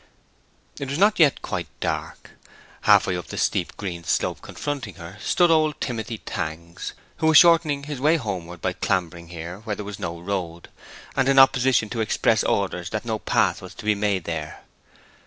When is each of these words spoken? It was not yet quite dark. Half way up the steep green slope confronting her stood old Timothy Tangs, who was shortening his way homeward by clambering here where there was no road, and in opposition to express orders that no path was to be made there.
It 0.79 0.89
was 0.89 0.97
not 0.97 1.19
yet 1.19 1.43
quite 1.43 1.67
dark. 1.79 2.31
Half 2.85 3.05
way 3.05 3.15
up 3.15 3.27
the 3.27 3.37
steep 3.37 3.77
green 3.77 4.03
slope 4.03 4.41
confronting 4.41 4.95
her 4.95 5.19
stood 5.21 5.51
old 5.51 5.79
Timothy 5.79 6.17
Tangs, 6.17 6.93
who 7.17 7.27
was 7.27 7.37
shortening 7.37 7.83
his 7.83 8.01
way 8.01 8.17
homeward 8.17 8.63
by 8.63 8.73
clambering 8.73 9.27
here 9.27 9.59
where 9.59 9.75
there 9.75 9.85
was 9.85 9.99
no 9.99 10.19
road, 10.19 10.69
and 11.15 11.29
in 11.29 11.37
opposition 11.37 11.87
to 11.89 12.01
express 12.01 12.43
orders 12.43 12.89
that 12.89 13.05
no 13.05 13.19
path 13.19 13.61
was 13.61 13.75
to 13.75 13.85
be 13.85 13.93
made 13.93 14.23
there. 14.23 14.63